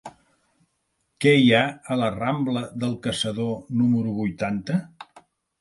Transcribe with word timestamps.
Què 1.25 1.33
hi 1.41 1.51
ha 1.57 1.61
a 1.95 1.99
la 2.03 2.09
rambla 2.17 2.65
del 2.85 2.97
Caçador 3.05 3.55
número 3.83 4.17
vuitanta? 4.23 4.83